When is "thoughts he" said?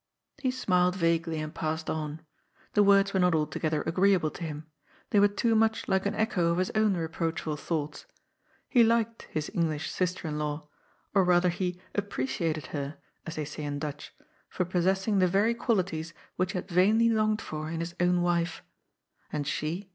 7.57-8.83